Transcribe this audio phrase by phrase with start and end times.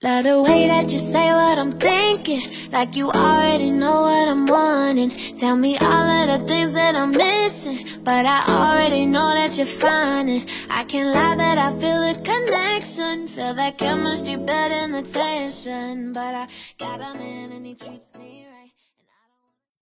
[0.00, 4.46] Love the way that you say what I'm thinking Like you already know what I'm
[4.46, 5.10] wanting.
[5.36, 9.66] Tell me all of the things that I'm missing But I already know that you're
[9.66, 10.46] finding.
[10.70, 16.32] I can't lie that I feel a connection Feel that chemistry building the tension But
[16.32, 18.70] I got a man and he treats me right.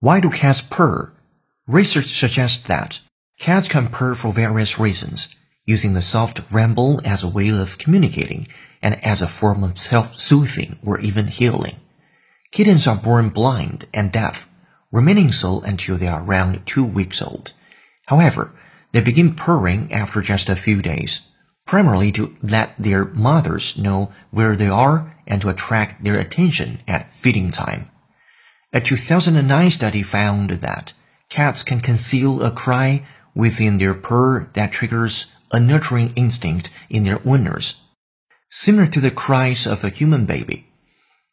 [0.00, 1.12] Why do cats purr?
[1.66, 3.00] Research suggests that
[3.38, 5.36] cats can purr for various reasons,
[5.66, 8.46] using the soft rumble as a way of communicating
[8.86, 11.74] and as a form of self-soothing or even healing.
[12.52, 14.48] Kittens are born blind and deaf,
[14.92, 17.52] remaining so until they are around two weeks old.
[18.06, 18.52] However,
[18.92, 21.22] they begin purring after just a few days,
[21.66, 27.12] primarily to let their mothers know where they are and to attract their attention at
[27.12, 27.90] feeding time.
[28.72, 30.92] A 2009 study found that
[31.28, 37.20] cats can conceal a cry within their purr that triggers a nurturing instinct in their
[37.26, 37.80] owners
[38.55, 40.67] similar to the cries of a human baby.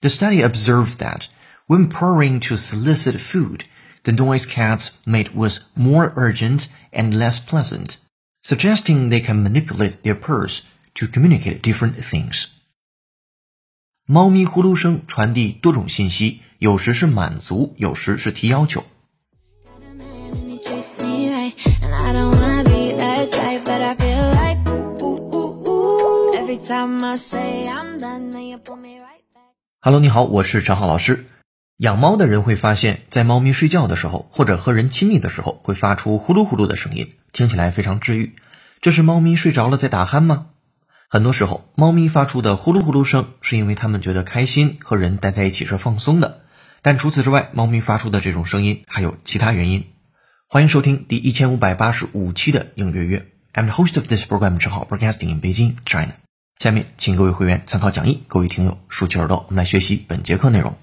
[0.02, 1.28] The study observed that
[1.66, 3.64] when purring to solicit food,
[4.04, 7.98] the noise cats made was more urgent and less pleasant,
[8.42, 10.62] suggesting they can manipulate their purrs
[10.94, 12.46] to communicate different things.
[14.06, 18.86] 猫咪呼噜声传递多种信息，有时是满足，有时是提要求。
[29.81, 31.25] Hello，你好，我是陈浩老师。
[31.75, 38.37] 养猫的人会发现，在猫咪睡觉的时候，或者和人亲密的时候，会发出呼噜呼噜的声音，听起来非常治愈。
[38.79, 40.51] 这是猫咪睡着了在打鼾吗？
[41.09, 46.43] 很多时候，猫咪发出的呼噜呼噜声，是因为它们觉得开心，和人待在一起是放松的。
[46.81, 49.85] 但除此之外，猫咪发出的这种声音还有其他原因。
[50.47, 53.27] 欢迎收听第一千五百八十五期的影月月。
[53.53, 56.13] I'm the host of this program，陈浩，broadcasting in Beijing, China。
[56.59, 60.75] 下面请各位会员参考讲义，各位听友竖起耳朵，我们来学习本节课内容。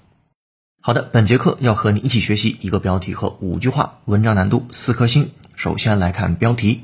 [0.79, 5.31] 好的，本节课要和你一起学习一个标题和五句话，文章难度四颗星。
[5.55, 6.81] 首先来看标题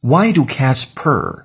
[0.00, 1.44] ：Why do cats purr？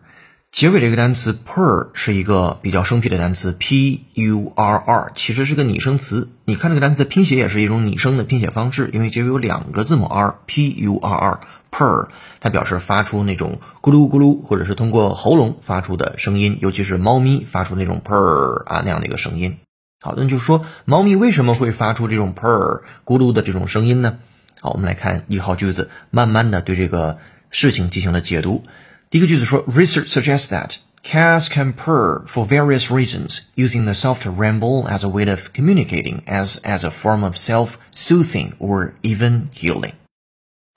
[0.52, 6.30] 结尾这个单词 purr 是一个比较生僻的单词，p u r r 其实是个拟声词。
[6.46, 11.40] 你看这个单词的拼写也是一种拟声的拼写方式，因为结尾有两个字母 r，p u r r。
[11.72, 12.08] purr，
[12.40, 19.60] 它表示发出那种咕噜咕噜，或者是通过喉咙发出的声音，尤其是猫咪发出那种 purr 啊那样的一个声音。
[20.02, 24.18] 好，那就是说猫咪为什么会发出这种 purr 咕噜的这种声音呢？
[24.62, 27.20] 好，我们来看一号句子，慢慢的对这个
[27.50, 28.64] 事情进行了解读。
[29.10, 35.30] 第一个句子说，Research suggests that cats can purr for various reasons, using the soft ramble as a way
[35.30, 39.94] of communicating, as as a form of self-soothing or even healing.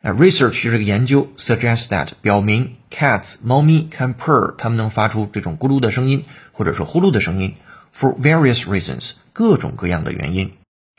[0.03, 7.55] 啊，research 这个研究 suggests that 表明 cats 猫咪 can purr，它们能发出这种咕噜的声音，或者是呼噜的声音
[7.95, 10.51] ，for various reasons，各种各样的原因。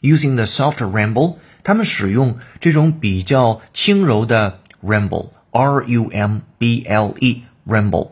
[0.01, 8.11] Using the soft ramble，它们使用这种比较轻柔的 ramble，r u m b l e ramble，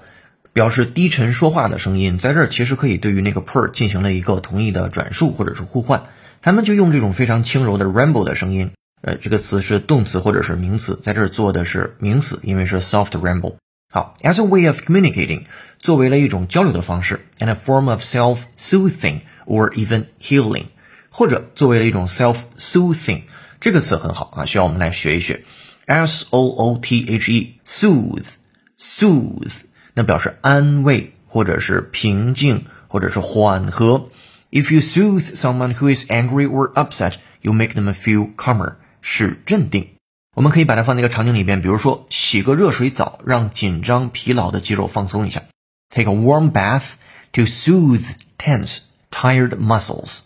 [0.52, 2.20] 表示低沉说话的声音。
[2.20, 6.04] 在这儿其实可以对于那个 purr 进行了一个同义的转述或者是互换。
[6.42, 8.72] 他们就用这种非常轻柔的 ramble 的声音。
[9.02, 13.56] 呃，这个词是动词或者是名词，在这儿做的是名词，因为是 soft rumble。
[13.92, 15.46] 好，as a way of communicating，
[15.80, 20.66] 作为了一种交流的方式，and a form of self-soothing or even healing，
[21.10, 23.24] 或者作为了一种 self-soothing，
[23.60, 25.44] 这个词很好啊，需要我们来学一学。
[25.88, 29.64] S O O T H E，soothe，soothe，
[29.96, 34.10] 那表示安慰或者是平静或者是缓和。
[34.52, 38.76] If you soothe someone who is angry or upset，you make them feel calmer。
[39.01, 39.97] 是镇定，
[40.35, 45.45] 我们可以把它放在一个场景里边，比如说洗个热水澡，让紧张疲劳的肌肉放松一下。
[45.91, 46.95] Take a warm bath
[47.33, 50.21] to soothe tense, tired muscles。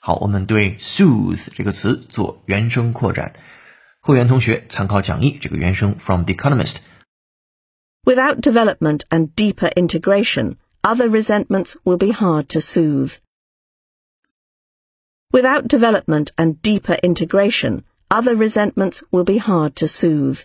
[0.00, 3.34] 好，我们对 soothe 这个词做原声扩展。
[4.00, 13.16] 会员同学参考讲义，这个原声 from The Economist。Without development and deeper integration, other resentments will be hard to soothe.
[15.30, 17.82] Without development and deeper integration,
[18.12, 20.40] other resentments will be hard to soothe.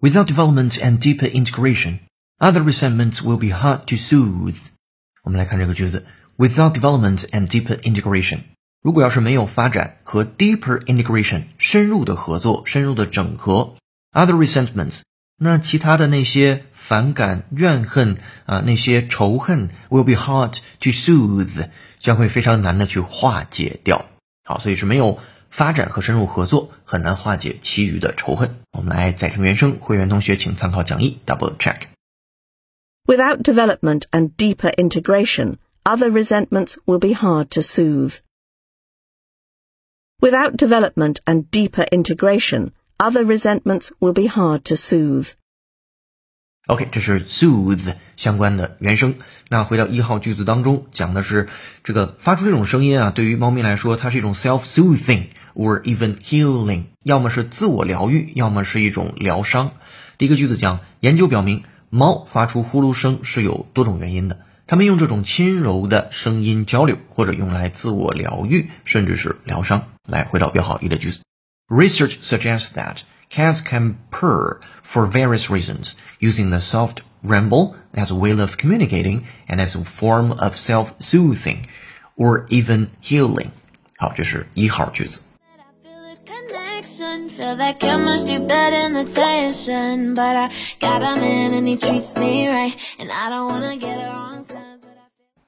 [0.00, 2.00] Without development and deeper integration,
[2.38, 4.68] other resentments will be hard to soothe.
[5.22, 6.04] 我们来看这个句子，
[6.36, 8.40] without development and deeper integration，
[8.82, 13.76] 如果要是没有发展和 deeper integration 深入的合作、深入的整合，
[14.12, 15.00] other resentments，
[15.38, 24.06] 那其他的那些反感、怨恨啊，那些仇恨 will be hard to soothe，将会非常难的去化解掉。
[24.44, 25.18] 好，所以是没有
[25.50, 28.56] 发展和深入合作很难化解其余的仇恨。
[28.72, 38.18] 我们来再听原声，会员同学请参考讲义，double check。Without development and deeper integration, other resentments will be hard to soothe.
[40.20, 45.32] Without development and deeper integration, other resentments will be hard to soothe.
[46.66, 49.14] OK，这是 soothe 相关的原声。
[49.48, 51.48] 那回到一号句子当中，讲的是
[51.84, 59.71] 这个发出这种声音啊，对于猫咪来说，它是一种 self-soothing or even healing，要么是自我疗愈，要么是一种疗伤。
[60.17, 64.39] 第一个句子讲，研究表明，猫发出呼噜声是有多种原因的。
[64.67, 69.87] 它们用这种轻柔的声音交流，或者用来自我疗愈，甚至是疗伤。
[70.07, 71.19] 来回到标好一的句子
[71.67, 72.99] ，Research suggests that
[73.29, 79.23] cats can purr for various reasons, using the soft rumble as a way of communicating
[79.47, 81.63] and as a form of self-soothing
[82.15, 83.47] or even healing.
[83.97, 85.19] 好，这是一号句子。
[87.36, 90.50] Feel that chemistry better than the tension But I
[90.80, 94.42] got a man and he treats me right And I don't wanna get it wrong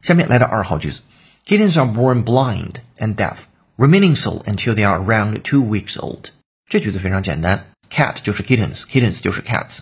[0.03, 1.01] 下面来到二号句子，
[1.47, 3.37] Kittens are born blind and deaf,
[3.77, 6.31] remaining so until they are around two weeks old。
[6.69, 9.81] 这句子非常简单，cat 就是 kittens，kittens 就是 cats。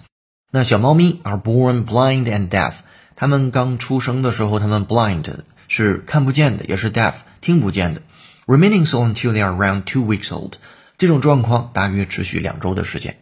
[0.52, 2.74] 那小猫咪 are born blind and deaf，
[3.14, 5.28] 它们刚出生的时候，它们 blind
[5.68, 8.02] 是看不见的，也是 deaf 听不见的。
[8.46, 10.54] Remaining so until they are around two weeks old，
[11.00, 13.18] 这种状况大约持续两周的时间。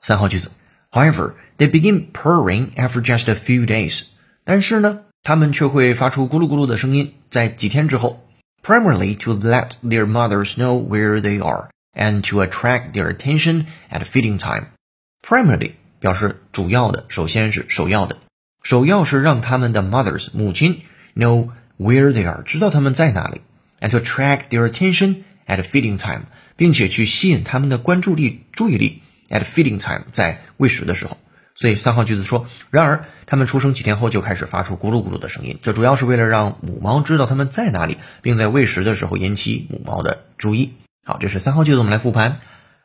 [0.00, 0.50] 三号句子，
[0.90, 4.04] However, they begin purring after just a few days。
[4.44, 8.24] 但是呢，它们却会发出咕噜咕噜的声音，在几天之后，
[8.62, 14.38] primarily to let their mothers know where they are and to attract their attention at feeding
[14.38, 18.16] time。primarily 表示主要的，首先是首要的，
[18.62, 20.82] 首要是让他们的 mothers 母亲
[21.14, 23.42] know where they are，知道他们在哪里，
[23.80, 26.22] and to attract their attention at feeding time，
[26.55, 31.17] 并且去吸引他们的关注力、注意力 at feeding time，在喂食的时候。
[31.55, 40.73] 所以三号句子说，然而它们出生几天后就开始发出咕噜咕噜的声音，这主要是为了让母猫知道它们在哪里，并在喂食的时候引起母猫的注意。
[41.05, 42.39] 好，这是三号句子，我们来复盘。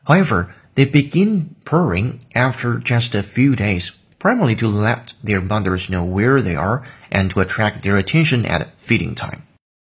[0.04, 6.04] However, they begin purring after just a few days, primarily to let their mothers know
[6.04, 9.40] where they are and to attract their attention at feeding time.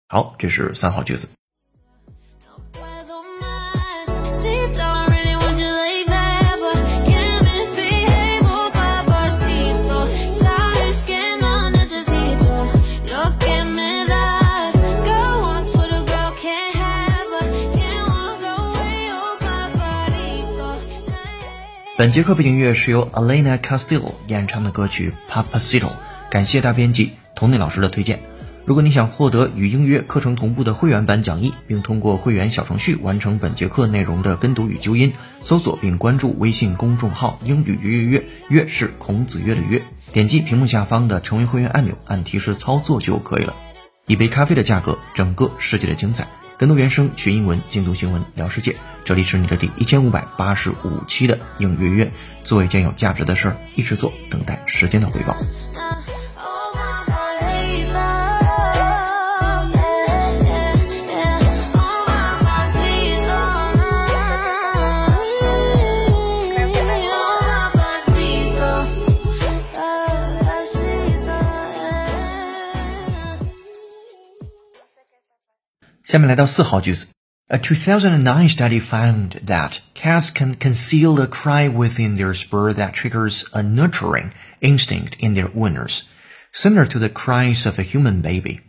[0.09, 1.29] 好，这是三号句子。
[21.99, 25.89] 本节课背景乐是由 Alena Castillo 演唱的歌曲 Papacito，
[26.31, 28.21] 感谢大编辑童内老师的推荐。
[28.67, 39.83] 如果你想获得与英乐课程同步的会员版讲义，并通过会员小程序完成本节课内容的跟读与纠音，搜索并关注微信公众号“英语约约约”，约是孔子约的约，
[40.13, 43.57] 点击屏幕下方的成为会员按钮，按提示操作就可以了。
[44.07, 46.29] 一杯咖啡的价格，整个世界的精彩。
[46.59, 48.75] 跟读原声学英文，精读新闻聊世界。
[49.05, 52.11] 这里是你的第一千五百八十五期的影月月，
[52.43, 55.37] 做一件有价值的事儿，一直做，等待时间的回报。
[76.06, 77.08] 下面来到四号句子。
[77.48, 83.62] A 2009 study found that cats can conceal a cry within their spur that triggers a
[83.62, 86.04] nurturing instinct in their owners,
[86.54, 88.62] similar to the cries of a human baby.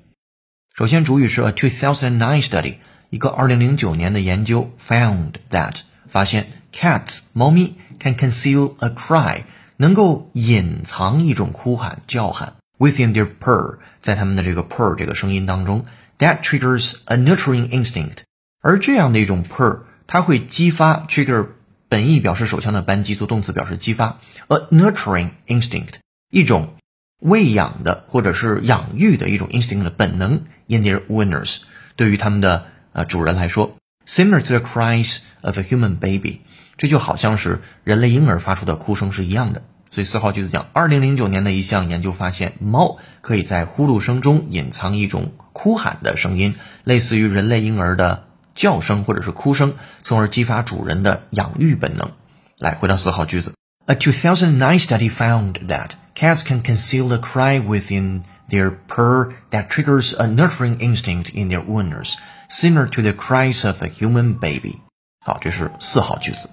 [0.75, 2.76] 首先，主语是 a 2009 study，
[3.11, 5.76] 一个2009年的研究 found that
[6.09, 9.42] 发现 cats 猫咪 can conceal a cry
[9.76, 15.85] 能够隐藏一种哭喊叫喊 within their purr 在它们的这个 purr 这个声音当中
[16.19, 18.19] that triggers a nurturing instinct
[18.62, 21.47] 而这样的一种 purr，它会激发 trigger
[21.89, 24.17] 本意表示手枪的扳机，做动词表示激发。
[24.47, 25.95] a nurturing instinct
[26.29, 26.75] 一种
[27.19, 31.59] 喂养的或者是养育的一种 instinct 的本能 in their owners，
[31.95, 36.41] 对于他们的呃主人来说，similar to the cries of a human baby，
[36.77, 39.63] 这就好像是人类婴儿发出的哭声是一样的。
[39.91, 48.25] 所以四号句子讲，二零零九年的一项研究发现，猫可以在呼噜声中隐藏一种哭喊的声音，类似于人类婴儿的。
[48.58, 52.13] 叫声或者是哭声，从而激发主人的养育本能。
[52.58, 53.53] 来，回到四号句子。
[53.86, 60.25] A 2009 study found that cats can conceal a cry within their purr that triggers a
[60.25, 62.15] nurturing instinct in their owners,
[62.50, 64.82] similar to the cries of a human baby.
[65.24, 66.50] 好，这是四号句子。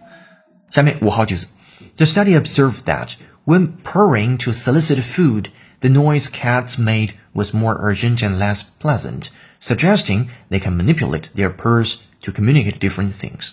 [0.71, 1.49] 下面五号句子。
[1.98, 5.50] The study observed that when purring to solicit food,
[5.82, 11.50] the noise cats made was more urgent and less pleasant, suggesting they can manipulate their
[11.50, 13.52] purse to communicate different things.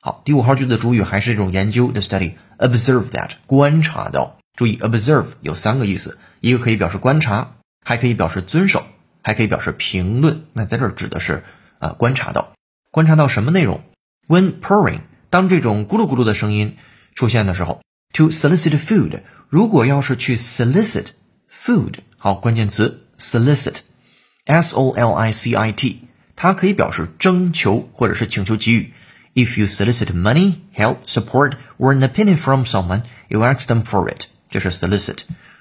[0.00, 4.38] 好，第五号句子的主语还是这种研究的 study。Observe that，观察到。
[4.56, 8.84] 注意，observe 有三个意思，一个可以表示观察，还可以表示遵守，
[9.22, 10.46] 还可以表示评论。
[10.52, 11.44] 那在这儿指的是
[11.78, 12.52] 啊、呃，观察到，
[12.90, 13.82] 观察到什么内容？
[14.26, 15.00] When purring，
[15.30, 16.76] 当这种咕噜咕噜的声音
[17.14, 17.80] 出现的时候，
[18.12, 21.08] to solicit food，如果要是去 solicit
[21.50, 28.92] food，好，关键词 solicit，s o l i c i t，它可以表示征求或者是请求给予。
[29.34, 34.26] If you solicit money, help, support, or an opinion from someone, you ask them for it.
[34.50, 35.20] 这是 solicit。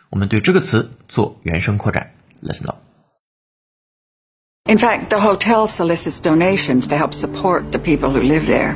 [0.09, 2.13] 我们对这个词做原声扩展。
[2.41, 2.77] Listen up.
[4.65, 8.75] In fact, the hotel solicits donations to help support the people who live there.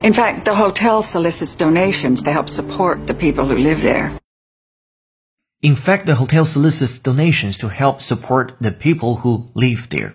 [0.00, 4.10] In fact, the hotel solicits donations to help support the people who live there.
[5.60, 10.12] In fact, the hotel solicits donations to help support the people who live there.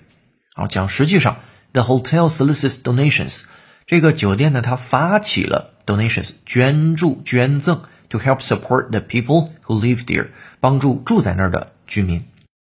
[0.53, 1.39] 好，讲实际上。
[1.71, 3.43] The hotel solicits donations，
[3.85, 10.27] 这个酒店呢，它发起了 donations 捐助捐赠，to help support the people who live there，
[10.59, 12.25] 帮助住在那儿的居民。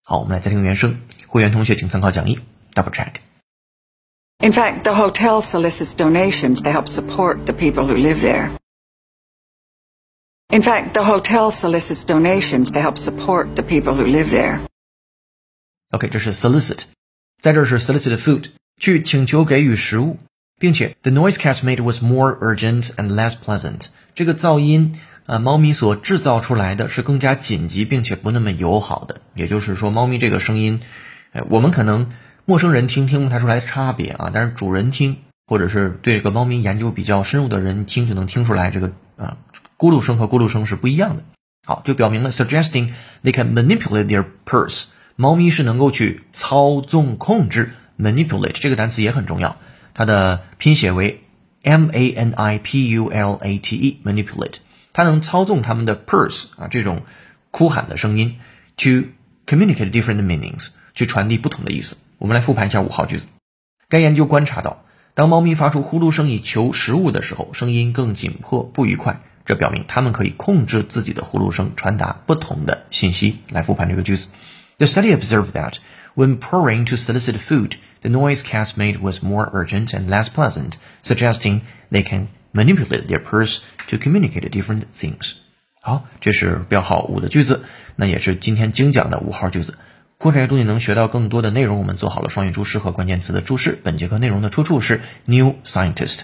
[0.02, 2.40] 好，我们来再听原声，会员同学请参考讲义，
[2.74, 3.14] double check。
[4.40, 8.50] In fact, the hotel solicits donations to help support the people who live there.
[10.48, 14.60] In fact, the hotel solicits donations to help support the people who live there.
[15.90, 16.82] OK，这是 solicit，
[17.40, 18.50] 在这是 solicit food。
[18.78, 20.18] 去请求给予食物，
[20.58, 23.86] 并且 the noise cats made was more urgent and less pleasant。
[24.14, 29.20] 这个噪音啊、呃，猫咪所制造出来的是更加紧急，并且不那么友好的。
[29.34, 30.80] 也就是说，猫咪这个声音，
[31.30, 32.10] 哎，我们可能
[32.49, 39.35] 陌生人听听不太出来差别啊，但是主人听，或者是对这个猫咪研究比较深入的人听，就能听出来这个啊
[39.77, 41.23] 咕噜声和咕噜声是不一样的。
[41.65, 44.85] 好，就表明了 suggesting they can manipulate their purse。
[45.17, 47.73] 猫咪是能够去操纵控制。
[47.99, 49.57] manipulate 这个单词也很重要，
[49.93, 51.23] 它的拼写为
[51.63, 54.57] m a n i p u l a t e，manipulate，
[54.93, 57.01] 它能操纵他们的 purse 啊这种
[57.51, 58.39] 哭喊的声音
[58.77, 59.09] ，to
[59.45, 61.97] communicate different meanings，去传递不同的意思。
[62.17, 63.27] 我们来复盘一下五号句子。
[63.89, 64.83] 该研究观察到，
[65.13, 73.39] 当猫咪发出呼噜声以求食物的时候，声音更紧迫、不愉快，这表明它们可以控制自己的呼噜声，传达不同的信息。
[73.49, 74.27] 来复盘这个句子。
[74.77, 75.75] The study observed that
[76.15, 80.73] when purring to solicit food, the noise cats made was more urgent and less pleasant,
[81.03, 85.33] suggesting they can manipulate their purse to communicate different things.
[85.81, 87.63] 好，这是标号五的句子，
[87.95, 89.77] 那也是今天精讲的五号句子。
[90.19, 93.77] 扩展阅读你能学到更多的内容，我们做好了双语注释和关键词的注释。
[93.83, 96.21] 本节课内容的出处是 New Scientist。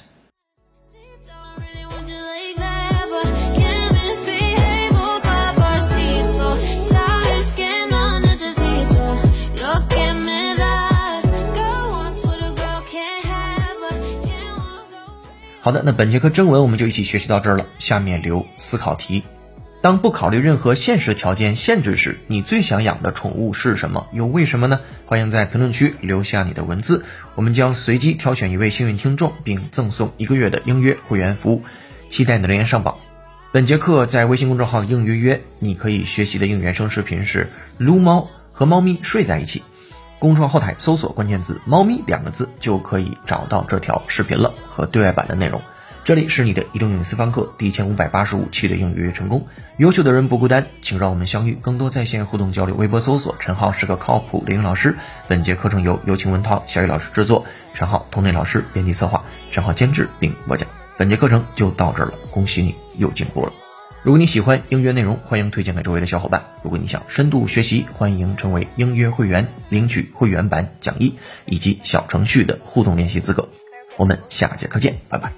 [15.62, 17.68] 好的，那本节课正文我们就一起学习到这儿了。
[17.78, 19.24] 下面留思考题：
[19.84, 24.08] 当不考虑任何现实条件限制时，你最想养的宠物是什么？
[24.14, 24.80] 又为什么呢？
[25.06, 27.04] 欢迎在评论区留下你的文字，
[27.36, 31.64] 我们将随机挑选一位幸运听众，并赠送一个月的应约会员服务。
[32.08, 32.96] 期待你的留言上榜。
[33.52, 39.64] 本节课在微信公众号应约约，你可以学习的应原声视频是撸猫和猫咪睡在一起。
[40.18, 45.62] 公众号后台搜索关键字“猫咪”两个字，就可以找到这条视频了和对外版的内容。
[46.06, 49.48] 这里是你的移动英语私房课第一千五百八十五期的应约约成功。
[49.78, 51.58] 优秀的人不孤单，请让我们相遇。
[51.62, 54.98] 更多在线互动交流，微博搜索“陈浩是个靠谱的英语老师”。
[55.30, 60.68] 本节课程由有请文涛、小雨老师制作，陈浩同内老师编辑策划，陈浩监制并播讲。
[60.98, 63.54] 本节课程就到这儿了，恭喜你又进步了。
[64.02, 66.44] 如果你喜欢应约内容，欢迎推荐给周围的小伙伴。
[66.64, 73.48] 如果你想深度学习，欢迎成为应约会员，领取会员版讲义以及小程序的互动练习资格。
[73.96, 75.32] 我们下节课见，拜拜。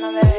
[0.00, 0.37] no debe